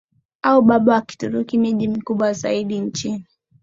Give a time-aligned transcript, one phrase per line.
[0.41, 3.25] au baba wa Kituruki Miji mikubwa zaidi nchini